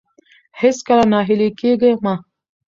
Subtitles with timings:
[0.61, 2.13] هېڅکله ناهيلي کېږئ مه.